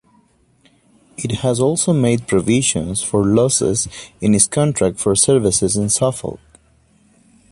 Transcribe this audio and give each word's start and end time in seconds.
It 1.15 1.41
has 1.41 1.59
also 1.59 1.93
made 1.93 2.27
provisions 2.27 3.03
for 3.03 3.23
losses 3.23 3.87
in 4.19 4.33
its 4.33 4.47
contract 4.47 4.99
for 4.99 5.15
services 5.15 5.75
in 5.75 5.89
Suffolk. 5.89 6.39